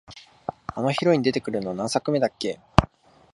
[0.73, 2.59] あのヒロイン出てくるの、何作目だっけ？